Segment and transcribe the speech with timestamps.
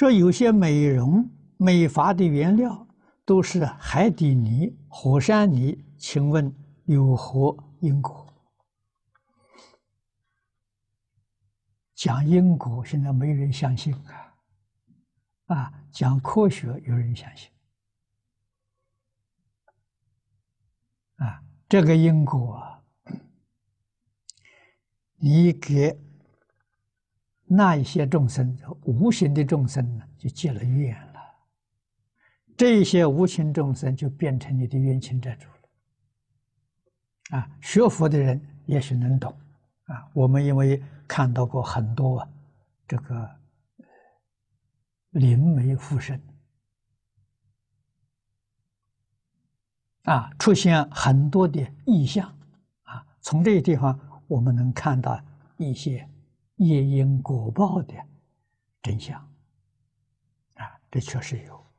[0.00, 2.86] 说有些美容美发的原料
[3.26, 6.50] 都是海底泥、火山泥，请问
[6.86, 8.26] 有何因果？
[11.94, 15.54] 讲因果，现在没人相信啊！
[15.54, 17.50] 啊，讲科学有人相信。
[21.16, 22.82] 啊，这个因果，
[25.16, 26.00] 你给
[27.44, 28.56] 那一些众生，
[28.90, 31.20] 无形的众生呢，就结了怨了。
[32.56, 37.38] 这些无形众生就变成你的冤亲债主了。
[37.38, 39.34] 啊，学佛的人也许能懂。
[39.84, 42.26] 啊，我们因为看到过很多
[42.86, 43.28] 这个
[45.10, 46.20] 灵媒附身，
[50.02, 52.28] 啊，出现很多的异象，
[52.82, 53.98] 啊，从这个地方
[54.28, 55.20] 我们能看到
[55.56, 56.08] 一些
[56.56, 57.94] 业因果报的
[58.82, 59.20] 真相，
[60.54, 61.69] 啊，这确实有。